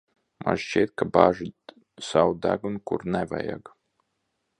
Man 0.45 0.55
šķiet, 0.61 0.93
ka 1.01 1.07
bāžat 1.17 1.75
savu 2.07 2.33
degunu, 2.47 2.81
kur 2.93 3.05
nevajag. 3.17 3.71